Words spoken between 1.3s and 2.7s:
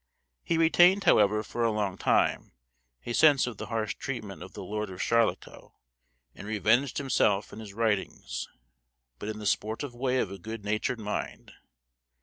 for a long time,